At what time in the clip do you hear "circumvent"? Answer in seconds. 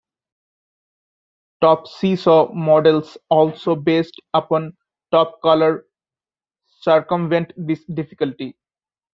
6.81-7.53